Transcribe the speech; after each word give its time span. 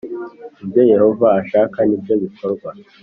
Ibyo 0.63 0.81
Yehova 0.91 1.27
ashaka 1.41 1.77
nibyo 1.87 2.13
bikorwa 2.23 2.69